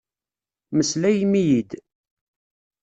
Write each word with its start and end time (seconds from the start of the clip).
Meslayem-iyi-d! 0.75 1.71